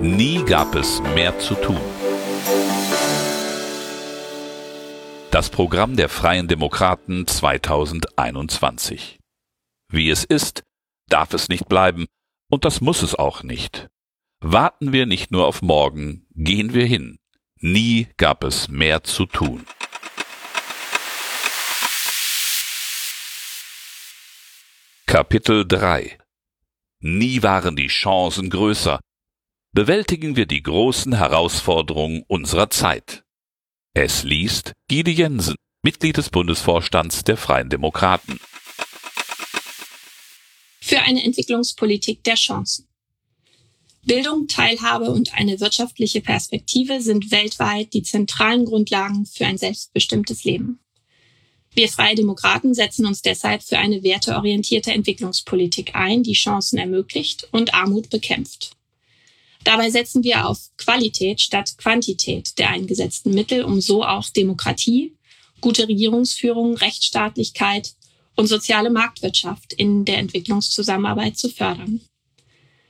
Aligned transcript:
Nie 0.00 0.44
gab 0.44 0.76
es 0.76 1.02
mehr 1.14 1.36
zu 1.40 1.56
tun. 1.56 1.80
Das 5.32 5.50
Programm 5.50 5.96
der 5.96 6.08
Freien 6.08 6.46
Demokraten 6.46 7.26
2021. 7.26 9.18
Wie 9.90 10.08
es 10.08 10.22
ist, 10.22 10.62
darf 11.08 11.34
es 11.34 11.48
nicht 11.48 11.68
bleiben, 11.68 12.06
und 12.48 12.64
das 12.64 12.80
muss 12.80 13.02
es 13.02 13.16
auch 13.16 13.42
nicht. 13.42 13.88
Warten 14.38 14.92
wir 14.92 15.04
nicht 15.06 15.32
nur 15.32 15.48
auf 15.48 15.62
morgen, 15.62 16.28
gehen 16.36 16.74
wir 16.74 16.86
hin. 16.86 17.18
Nie 17.56 18.06
gab 18.18 18.44
es 18.44 18.68
mehr 18.68 19.02
zu 19.02 19.26
tun. 19.26 19.66
Kapitel 25.06 25.66
3 25.66 26.18
Nie 27.00 27.42
waren 27.42 27.74
die 27.74 27.88
Chancen 27.88 28.48
größer. 28.48 29.00
Bewältigen 29.72 30.34
wir 30.34 30.46
die 30.46 30.62
großen 30.62 31.14
Herausforderungen 31.14 32.24
unserer 32.26 32.70
Zeit. 32.70 33.22
Es 33.92 34.22
liest 34.22 34.72
Gide 34.88 35.10
Jensen, 35.10 35.56
Mitglied 35.82 36.16
des 36.16 36.30
Bundesvorstands 36.30 37.22
der 37.24 37.36
Freien 37.36 37.68
Demokraten. 37.68 38.40
Für 40.80 41.00
eine 41.02 41.22
Entwicklungspolitik 41.22 42.24
der 42.24 42.36
Chancen. 42.36 42.88
Bildung, 44.04 44.48
Teilhabe 44.48 45.10
und 45.10 45.34
eine 45.34 45.60
wirtschaftliche 45.60 46.22
Perspektive 46.22 47.02
sind 47.02 47.30
weltweit 47.30 47.92
die 47.92 48.02
zentralen 48.02 48.64
Grundlagen 48.64 49.26
für 49.26 49.44
ein 49.44 49.58
selbstbestimmtes 49.58 50.44
Leben. 50.44 50.80
Wir 51.74 51.90
Freie 51.90 52.14
Demokraten 52.14 52.72
setzen 52.72 53.04
uns 53.04 53.20
deshalb 53.20 53.62
für 53.62 53.78
eine 53.78 54.02
werteorientierte 54.02 54.92
Entwicklungspolitik 54.92 55.94
ein, 55.94 56.22
die 56.22 56.32
Chancen 56.32 56.78
ermöglicht 56.78 57.48
und 57.52 57.74
Armut 57.74 58.08
bekämpft. 58.08 58.77
Dabei 59.68 59.90
setzen 59.90 60.24
wir 60.24 60.48
auf 60.48 60.70
Qualität 60.78 61.42
statt 61.42 61.76
Quantität 61.76 62.58
der 62.58 62.70
eingesetzten 62.70 63.34
Mittel, 63.34 63.64
um 63.64 63.82
so 63.82 64.02
auch 64.02 64.30
Demokratie, 64.30 65.12
gute 65.60 65.86
Regierungsführung, 65.86 66.78
Rechtsstaatlichkeit 66.78 67.92
und 68.34 68.46
soziale 68.46 68.88
Marktwirtschaft 68.88 69.74
in 69.74 70.06
der 70.06 70.16
Entwicklungszusammenarbeit 70.16 71.36
zu 71.36 71.50
fördern. 71.50 72.00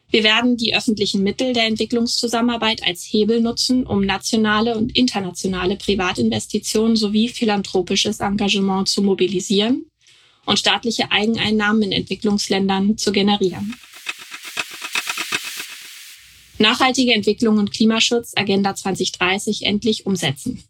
Wir 0.09 0.23
werden 0.23 0.57
die 0.57 0.73
öffentlichen 0.77 1.25
Mittel 1.25 1.53
der 1.53 1.67
Entwicklungszusammenarbeit 1.67 2.85
als 2.87 3.03
Hebel 3.03 3.41
nutzen, 3.41 3.85
um 3.85 4.07
nationale 4.07 4.79
und 4.79 4.97
internationale 4.97 5.75
Privatinvestitionen 5.75 6.95
sowie 6.95 7.29
philanthropisches 7.29 8.21
Engagement 8.21 8.89
zu 8.89 9.03
mobilisieren 9.03 9.87
und 10.47 10.61
staatliche 10.61 11.11
Eigeneinnahmen 11.11 11.83
in 11.83 11.91
Entwicklungsländern 11.91 12.97
zu 12.97 13.11
generieren. 13.11 13.75
Nachhaltige 16.59 17.15
Entwicklung 17.15 17.59
und 17.59 17.73
Klimaschutz 17.73 18.33
Agenda 18.35 18.75
2030 18.75 19.65
endlich 19.65 20.07
umsetzen. 20.07 20.65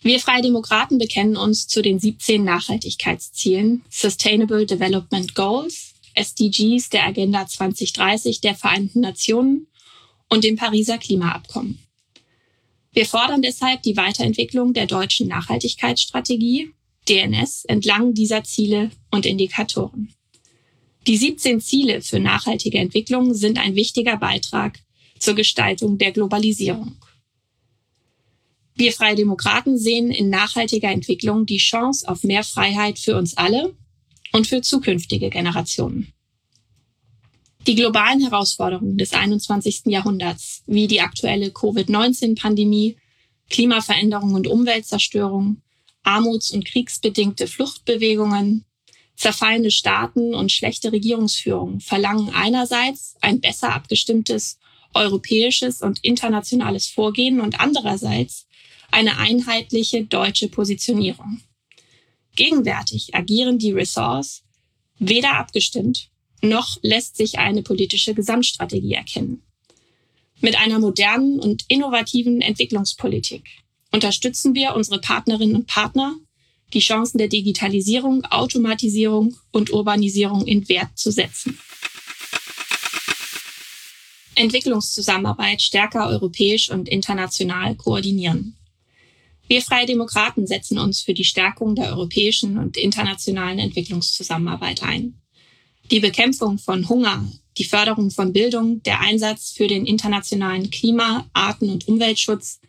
Wir 0.00 0.18
Freie 0.18 0.42
Demokraten 0.42 0.98
bekennen 0.98 1.36
uns 1.36 1.68
zu 1.68 1.82
den 1.82 2.00
17 2.00 2.42
Nachhaltigkeitszielen 2.42 3.84
Sustainable 3.88 4.66
Development 4.66 5.34
Goals 5.34 5.94
SDGs 6.14 6.90
der 6.90 7.06
Agenda 7.06 7.46
2030 7.46 8.40
der 8.40 8.54
Vereinten 8.54 9.00
Nationen 9.00 9.68
und 10.28 10.44
dem 10.44 10.56
Pariser 10.56 10.98
Klimaabkommen. 10.98 11.78
Wir 12.92 13.06
fordern 13.06 13.42
deshalb 13.42 13.82
die 13.82 13.96
Weiterentwicklung 13.96 14.74
der 14.74 14.86
deutschen 14.86 15.28
Nachhaltigkeitsstrategie, 15.28 16.72
DNS, 17.08 17.64
entlang 17.66 18.12
dieser 18.14 18.44
Ziele 18.44 18.90
und 19.10 19.24
Indikatoren. 19.24 20.12
Die 21.06 21.16
17 21.16 21.60
Ziele 21.60 22.00
für 22.00 22.20
nachhaltige 22.20 22.78
Entwicklung 22.78 23.34
sind 23.34 23.58
ein 23.58 23.74
wichtiger 23.74 24.16
Beitrag 24.16 24.78
zur 25.18 25.34
Gestaltung 25.34 25.98
der 25.98 26.12
Globalisierung. 26.12 26.96
Wir 28.74 28.92
Freie 28.92 29.16
Demokraten 29.16 29.78
sehen 29.78 30.10
in 30.10 30.30
nachhaltiger 30.30 30.90
Entwicklung 30.90 31.44
die 31.44 31.58
Chance 31.58 32.08
auf 32.08 32.22
mehr 32.22 32.44
Freiheit 32.44 32.98
für 32.98 33.16
uns 33.16 33.36
alle 33.36 33.74
und 34.32 34.46
für 34.46 34.62
zukünftige 34.62 35.28
Generationen. 35.28 36.12
Die 37.66 37.74
globalen 37.74 38.20
Herausforderungen 38.20 38.96
des 38.96 39.12
21. 39.12 39.82
Jahrhunderts, 39.86 40.62
wie 40.66 40.88
die 40.88 41.00
aktuelle 41.00 41.50
Covid-19-Pandemie, 41.50 42.96
Klimaveränderung 43.50 44.34
und 44.34 44.46
Umweltzerstörung, 44.46 45.62
armuts- 46.02 46.50
und 46.50 46.64
kriegsbedingte 46.64 47.46
Fluchtbewegungen, 47.46 48.64
zerfallende 49.16 49.70
Staaten 49.70 50.34
und 50.34 50.50
schlechte 50.50 50.92
Regierungsführung 50.92 51.80
verlangen 51.80 52.30
einerseits 52.34 53.16
ein 53.20 53.40
besser 53.40 53.74
abgestimmtes 53.74 54.58
europäisches 54.94 55.82
und 55.82 56.04
internationales 56.04 56.86
Vorgehen 56.86 57.40
und 57.40 57.60
andererseits 57.60 58.46
eine 58.90 59.18
einheitliche 59.18 60.04
deutsche 60.04 60.48
Positionierung. 60.48 61.40
Gegenwärtig 62.36 63.14
agieren 63.14 63.58
die 63.58 63.72
Ressorts 63.72 64.42
weder 64.98 65.38
abgestimmt, 65.38 66.10
noch 66.42 66.76
lässt 66.82 67.16
sich 67.16 67.38
eine 67.38 67.62
politische 67.62 68.14
Gesamtstrategie 68.14 68.94
erkennen. 68.94 69.42
Mit 70.40 70.58
einer 70.58 70.78
modernen 70.78 71.38
und 71.38 71.64
innovativen 71.68 72.40
Entwicklungspolitik 72.40 73.44
unterstützen 73.92 74.54
wir 74.54 74.74
unsere 74.74 75.00
Partnerinnen 75.00 75.54
und 75.54 75.66
Partner, 75.66 76.16
die 76.72 76.80
Chancen 76.80 77.18
der 77.18 77.28
Digitalisierung, 77.28 78.24
Automatisierung 78.24 79.36
und 79.50 79.72
Urbanisierung 79.72 80.46
in 80.46 80.68
Wert 80.68 80.96
zu 80.98 81.10
setzen. 81.10 81.58
Entwicklungszusammenarbeit 84.34 85.60
stärker 85.60 86.08
europäisch 86.08 86.70
und 86.70 86.88
international 86.88 87.74
koordinieren. 87.76 88.56
Wir 89.46 89.60
Freie 89.60 89.86
Demokraten 89.86 90.46
setzen 90.46 90.78
uns 90.78 91.02
für 91.02 91.12
die 91.12 91.24
Stärkung 91.24 91.74
der 91.74 91.90
europäischen 91.90 92.56
und 92.56 92.78
internationalen 92.78 93.58
Entwicklungszusammenarbeit 93.58 94.82
ein. 94.82 95.20
Die 95.90 96.00
Bekämpfung 96.00 96.58
von 96.58 96.88
Hunger, 96.88 97.30
die 97.58 97.64
Förderung 97.64 98.10
von 98.10 98.32
Bildung, 98.32 98.82
der 98.84 99.00
Einsatz 99.00 99.50
für 99.50 99.66
den 99.66 99.84
internationalen 99.84 100.70
Klima-, 100.70 101.28
Arten- 101.34 101.68
und 101.68 101.86
Umweltschutz, 101.86 102.60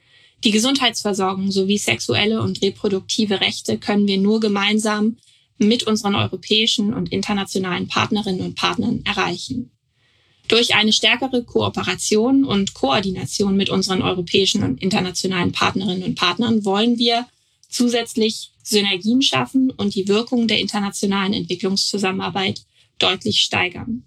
die 0.44 0.52
Gesundheitsversorgung 0.52 1.52
sowie 1.52 1.78
sexuelle 1.78 2.42
und 2.42 2.62
reproduktive 2.62 3.42
Rechte 3.42 3.78
können 3.78 4.08
wir 4.08 4.18
nur 4.18 4.40
gemeinsam 4.40 5.18
mit 5.58 5.84
unseren 5.84 6.16
europäischen 6.16 6.94
und 6.94 7.12
internationalen 7.12 7.88
Partnerinnen 7.88 8.42
und 8.42 8.56
Partnern 8.56 9.02
erreichen. 9.06 9.72
Durch 10.50 10.76
eine 10.76 10.92
stärkere 10.92 11.44
Kooperation 11.44 12.44
und 12.44 12.74
Koordination 12.74 13.56
mit 13.56 13.70
unseren 13.70 14.02
europäischen 14.02 14.64
und 14.64 14.82
internationalen 14.82 15.54
Partnerinnen 15.54 16.04
und 16.04 16.16
Partnern 16.16 16.66
wollen 16.66 16.98
wir 16.98 17.26
zusätzlich 17.70 18.52
Synergien 18.62 19.22
schaffen 19.22 19.72
und 19.72 19.96
die 19.96 20.08
Wirkung 20.08 20.48
der 20.48 20.60
internationalen 20.60 21.34
Entwicklungszusammenarbeit 21.34 22.66
deutlich 23.00 23.40
steigern. 23.40 24.04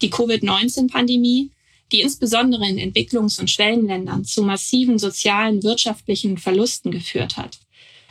Die 0.00 0.10
Covid-19-Pandemie, 0.10 1.50
die 1.92 2.00
insbesondere 2.00 2.68
in 2.68 2.78
Entwicklungs- 2.78 3.40
und 3.40 3.50
Schwellenländern 3.50 4.24
zu 4.24 4.42
massiven 4.42 4.98
sozialen, 4.98 5.62
wirtschaftlichen 5.62 6.38
Verlusten 6.38 6.90
geführt 6.90 7.36
hat, 7.36 7.58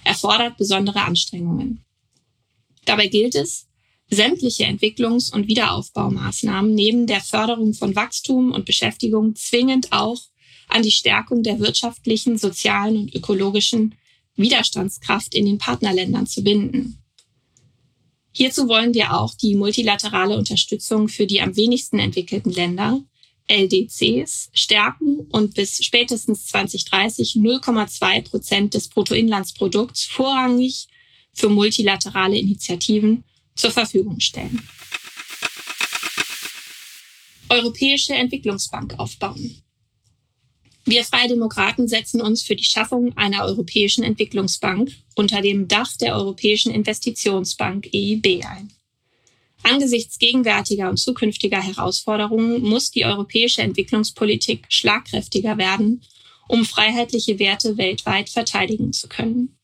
erfordert 0.03 0.57
besondere 0.57 1.01
Anstrengungen. 1.01 1.83
Dabei 2.85 3.07
gilt 3.07 3.35
es, 3.35 3.67
sämtliche 4.09 4.65
Entwicklungs- 4.65 5.33
und 5.33 5.47
Wiederaufbaumaßnahmen 5.47 6.73
neben 6.73 7.07
der 7.07 7.21
Förderung 7.21 7.73
von 7.73 7.95
Wachstum 7.95 8.51
und 8.51 8.65
Beschäftigung 8.65 9.35
zwingend 9.35 9.91
auch 9.91 10.21
an 10.69 10.83
die 10.83 10.91
Stärkung 10.91 11.43
der 11.43 11.59
wirtschaftlichen, 11.59 12.37
sozialen 12.37 12.97
und 12.97 13.15
ökologischen 13.15 13.95
Widerstandskraft 14.35 15.33
in 15.35 15.45
den 15.45 15.57
Partnerländern 15.57 16.27
zu 16.27 16.43
binden. 16.43 16.99
Hierzu 18.31 18.67
wollen 18.67 18.93
wir 18.93 19.17
auch 19.17 19.33
die 19.33 19.55
multilaterale 19.55 20.37
Unterstützung 20.37 21.09
für 21.09 21.25
die 21.25 21.41
am 21.41 21.55
wenigsten 21.55 21.97
entwickelten 21.97 22.51
Länder, 22.51 23.01
LDCs, 23.47 24.49
stärken 24.53 25.27
und 25.31 25.53
bis 25.53 25.83
spätestens 25.83 26.45
2030 26.47 27.33
0,2 27.33 28.29
Prozent 28.29 28.73
des 28.73 28.89
Bruttoinlandsprodukts 28.89 30.05
vorrangig 30.05 30.87
für 31.33 31.49
multilaterale 31.49 32.37
Initiativen 32.37 33.23
zur 33.55 33.71
Verfügung 33.71 34.19
stellen. 34.19 34.67
Europäische 37.49 38.13
Entwicklungsbank 38.13 38.99
aufbauen. 38.99 39.61
Wir 40.85 41.03
Freie 41.03 41.27
Demokraten 41.27 41.87
setzen 41.87 42.21
uns 42.21 42.43
für 42.43 42.55
die 42.55 42.63
Schaffung 42.63 43.15
einer 43.17 43.43
Europäischen 43.43 44.03
Entwicklungsbank 44.03 44.91
unter 45.15 45.41
dem 45.41 45.67
Dach 45.67 45.95
der 45.97 46.15
Europäischen 46.15 46.71
Investitionsbank 46.71 47.87
EIB 47.93 48.45
ein. 48.45 48.71
Angesichts 49.63 50.19
gegenwärtiger 50.19 50.89
und 50.89 50.97
zukünftiger 50.97 51.61
Herausforderungen 51.61 52.61
muss 52.61 52.91
die 52.91 53.05
europäische 53.05 53.61
Entwicklungspolitik 53.61 54.65
schlagkräftiger 54.69 55.57
werden, 55.57 56.01
um 56.47 56.65
freiheitliche 56.65 57.39
Werte 57.39 57.77
weltweit 57.77 58.29
verteidigen 58.29 58.93
zu 58.93 59.07
können. 59.07 59.57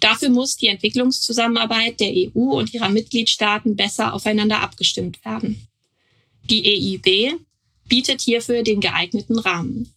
Dafür 0.00 0.30
muss 0.30 0.56
die 0.56 0.68
Entwicklungszusammenarbeit 0.68 2.00
der 2.00 2.12
EU 2.12 2.58
und 2.58 2.72
ihrer 2.72 2.88
Mitgliedstaaten 2.88 3.76
besser 3.76 4.14
aufeinander 4.14 4.60
abgestimmt 4.60 5.24
werden. 5.24 5.68
Die 6.50 6.64
EIB 6.64 7.38
bietet 7.88 8.20
hierfür 8.20 8.62
den 8.62 8.80
geeigneten 8.80 9.38
Rahmen. 9.38 9.92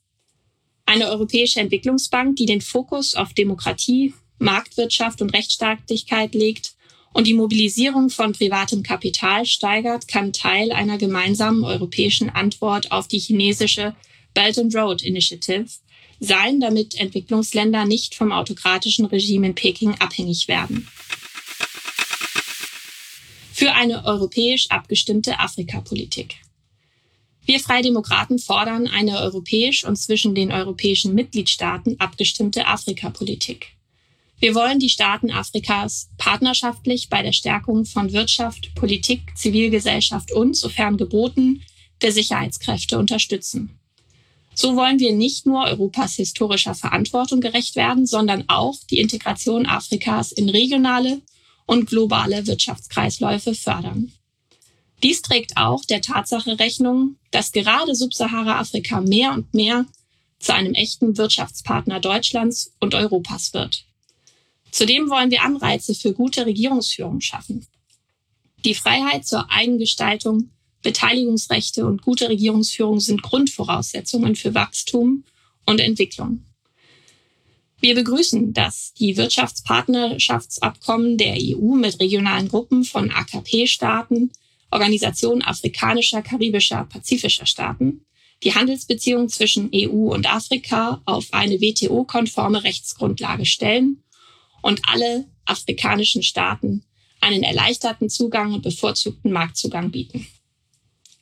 Eine 0.85 1.09
europäische 1.09 1.59
Entwicklungsbank, 1.59 2.35
die 2.35 2.45
den 2.45 2.61
Fokus 2.61 3.15
auf 3.15 3.33
Demokratie, 3.33 4.13
Marktwirtschaft 4.39 5.21
und 5.21 5.33
Rechtsstaatlichkeit 5.33 6.33
legt 6.33 6.73
und 7.13 7.27
die 7.27 7.33
Mobilisierung 7.33 8.09
von 8.09 8.33
privatem 8.33 8.83
Kapital 8.83 9.45
steigert, 9.45 10.07
kann 10.07 10.33
Teil 10.33 10.71
einer 10.71 10.97
gemeinsamen 10.97 11.63
europäischen 11.63 12.29
Antwort 12.29 12.91
auf 12.91 13.07
die 13.07 13.19
chinesische 13.19 13.95
Belt 14.33 14.57
and 14.57 14.73
Road 14.75 15.01
Initiative 15.03 15.67
sein, 16.19 16.59
damit 16.59 16.95
Entwicklungsländer 16.95 17.85
nicht 17.85 18.15
vom 18.15 18.31
autokratischen 18.31 19.05
Regime 19.05 19.47
in 19.47 19.55
Peking 19.55 19.95
abhängig 19.95 20.47
werden. 20.47 20.87
Für 23.51 23.73
eine 23.73 24.05
europäisch 24.05 24.69
abgestimmte 24.69 25.39
Afrikapolitik. 25.39 26.35
Wir 27.45 27.59
Freidemokraten 27.59 28.39
fordern 28.39 28.87
eine 28.87 29.19
europäisch 29.19 29.83
und 29.83 29.97
zwischen 29.97 30.35
den 30.35 30.51
europäischen 30.51 31.15
Mitgliedstaaten 31.15 31.99
abgestimmte 31.99 32.67
Afrikapolitik. 32.67 33.75
Wir 34.41 34.55
wollen 34.55 34.79
die 34.79 34.89
Staaten 34.89 35.29
Afrikas 35.29 36.09
partnerschaftlich 36.17 37.09
bei 37.09 37.21
der 37.21 37.31
Stärkung 37.31 37.85
von 37.85 38.11
Wirtschaft, 38.11 38.73
Politik, 38.73 39.37
Zivilgesellschaft 39.37 40.31
und, 40.31 40.57
sofern 40.57 40.97
geboten, 40.97 41.61
der 42.01 42.11
Sicherheitskräfte 42.11 42.97
unterstützen. 42.97 43.77
So 44.55 44.75
wollen 44.75 44.99
wir 44.99 45.13
nicht 45.13 45.45
nur 45.45 45.65
Europas 45.65 46.15
historischer 46.15 46.73
Verantwortung 46.73 47.39
gerecht 47.39 47.75
werden, 47.75 48.07
sondern 48.07 48.45
auch 48.47 48.77
die 48.89 48.97
Integration 48.97 49.67
Afrikas 49.67 50.31
in 50.31 50.49
regionale 50.49 51.21
und 51.67 51.85
globale 51.85 52.47
Wirtschaftskreisläufe 52.47 53.53
fördern. 53.53 54.11
Dies 55.03 55.21
trägt 55.21 55.55
auch 55.55 55.85
der 55.85 56.01
Tatsache 56.01 56.57
Rechnung, 56.57 57.17
dass 57.29 57.51
gerade 57.51 57.93
Subsahara-Afrika 57.93 59.01
mehr 59.01 59.33
und 59.33 59.53
mehr 59.53 59.85
zu 60.39 60.51
einem 60.55 60.73
echten 60.73 61.15
Wirtschaftspartner 61.15 61.99
Deutschlands 61.99 62.73
und 62.79 62.95
Europas 62.95 63.53
wird. 63.53 63.85
Zudem 64.71 65.09
wollen 65.09 65.31
wir 65.31 65.43
Anreize 65.43 65.93
für 65.93 66.13
gute 66.13 66.45
Regierungsführung 66.45 67.21
schaffen. 67.21 67.67
Die 68.63 68.75
Freiheit 68.75 69.25
zur 69.25 69.51
Eigengestaltung 69.51 70.51
Beteiligungsrechte 70.81 71.85
und 71.85 72.01
gute 72.01 72.29
Regierungsführung 72.29 72.99
sind 72.99 73.21
Grundvoraussetzungen 73.21 74.35
für 74.35 74.55
Wachstum 74.55 75.23
und 75.65 75.79
Entwicklung. 75.79 76.45
Wir 77.79 77.95
begrüßen, 77.95 78.53
dass 78.53 78.93
die 78.93 79.17
Wirtschaftspartnerschaftsabkommen 79.17 81.17
der 81.17 81.35
EU 81.39 81.75
mit 81.75 81.99
regionalen 81.99 82.47
Gruppen 82.47 82.83
von 82.83 83.11
AKP-Staaten, 83.11 84.31
Organisationen 84.71 85.41
afrikanischer, 85.41 86.21
karibischer, 86.21 86.85
pazifischer 86.85 87.45
Staaten 87.45 88.05
die 88.43 88.55
Handelsbeziehungen 88.55 89.29
zwischen 89.29 89.69
EU 89.73 90.13
und 90.13 90.31
Afrika 90.31 91.01
auf 91.05 91.27
eine 91.31 91.61
WTO-konforme 91.61 92.63
Rechtsgrundlage 92.63 93.45
stellen 93.45 94.03
und 94.61 94.81
alle 94.87 95.25
afrikanischen 95.45 96.23
Staaten 96.23 96.83
einen 97.19 97.43
erleichterten 97.43 98.09
Zugang 98.09 98.53
und 98.53 98.63
bevorzugten 98.63 99.31
Marktzugang 99.31 99.91
bieten. 99.91 100.27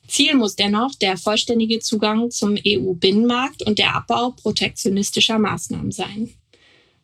Ziel 0.08 0.34
muss 0.34 0.56
dennoch 0.56 0.94
der 0.96 1.16
vollständige 1.16 1.78
Zugang 1.78 2.30
zum 2.30 2.56
EU-Binnenmarkt 2.66 3.62
und 3.62 3.78
der 3.78 3.94
Abbau 3.94 4.32
protektionistischer 4.32 5.38
Maßnahmen 5.38 5.92
sein. 5.92 6.34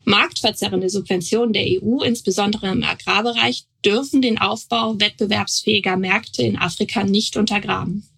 Marktverzerrende 0.04 0.88
Subventionen 0.88 1.52
der 1.52 1.64
EU, 1.66 2.02
insbesondere 2.02 2.70
im 2.70 2.82
Agrarbereich, 2.82 3.66
dürfen 3.84 4.22
den 4.22 4.38
Aufbau 4.38 4.98
wettbewerbsfähiger 4.98 5.96
Märkte 5.96 6.42
in 6.42 6.56
Afrika 6.56 7.04
nicht 7.04 7.36
untergraben. 7.36 8.08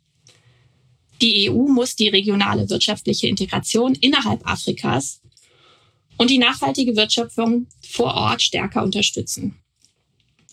Die 1.20 1.50
EU 1.50 1.66
muss 1.66 1.96
die 1.96 2.08
regionale 2.08 2.70
wirtschaftliche 2.70 3.26
Integration 3.26 3.94
innerhalb 3.94 4.46
Afrikas 4.46 5.20
und 6.18 6.28
die 6.28 6.38
nachhaltige 6.38 6.96
Wirtschaftung 6.96 7.66
vor 7.88 8.14
Ort 8.14 8.42
stärker 8.42 8.82
unterstützen. 8.82 9.56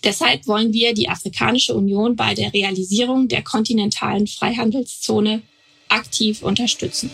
Deshalb 0.04 0.48
wollen 0.48 0.72
wir 0.72 0.94
die 0.94 1.10
Afrikanische 1.10 1.74
Union 1.74 2.16
bei 2.16 2.36
der 2.36 2.54
Realisierung 2.54 3.28
der 3.28 3.42
kontinentalen 3.42 4.28
Freihandelszone 4.28 5.42
aktiv 5.90 6.44
unterstützen. 6.44 7.10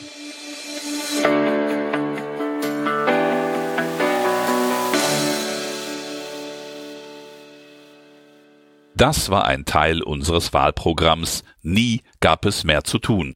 Das 8.93 9.29
war 9.29 9.45
ein 9.45 9.65
Teil 9.65 10.03
unseres 10.03 10.53
Wahlprogramms 10.53 11.43
Nie 11.63 12.01
gab 12.19 12.45
es 12.45 12.63
mehr 12.63 12.83
zu 12.83 12.99
tun. 12.99 13.35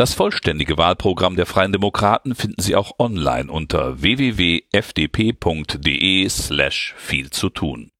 Das 0.00 0.14
vollständige 0.14 0.78
Wahlprogramm 0.78 1.36
der 1.36 1.44
Freien 1.44 1.72
Demokraten 1.72 2.34
finden 2.34 2.62
Sie 2.62 2.74
auch 2.74 2.98
online 2.98 3.52
unter 3.52 4.00
www.fdp.de 4.00 4.66
slash 6.26 6.94
viel 6.96 7.28
zu 7.28 7.50
tun. 7.50 7.90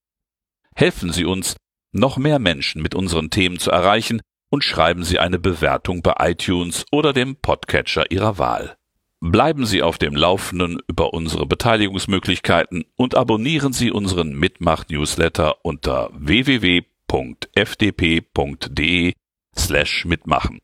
Helfen 0.75 1.13
Sie 1.13 1.25
uns, 1.25 1.55
noch 1.91 2.17
mehr 2.17 2.39
Menschen 2.39 2.81
mit 2.81 2.95
unseren 2.95 3.29
Themen 3.29 3.59
zu 3.59 3.69
erreichen 3.69 4.19
und 4.49 4.63
schreiben 4.63 5.03
Sie 5.03 5.19
eine 5.19 5.37
Bewertung 5.37 6.01
bei 6.01 6.15
iTunes 6.31 6.87
oder 6.91 7.13
dem 7.13 7.35
Podcatcher 7.35 8.09
Ihrer 8.09 8.39
Wahl. 8.39 8.77
Bleiben 9.19 9.67
Sie 9.67 9.83
auf 9.83 9.99
dem 9.99 10.15
Laufenden 10.15 10.81
über 10.87 11.13
unsere 11.13 11.45
Beteiligungsmöglichkeiten 11.45 12.83
und 12.95 13.13
abonnieren 13.13 13.73
Sie 13.73 13.91
unseren 13.91 14.33
Mitmach-Newsletter 14.33 15.63
unter 15.63 16.09
www.fdp.de 16.13 16.73
slash 19.55 20.05
mitmachen. 20.05 20.61